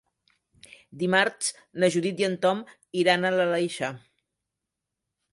[1.01, 1.49] Dimarts
[1.83, 2.63] na Judit i en Tom
[3.01, 3.91] iran a l'Aleixar.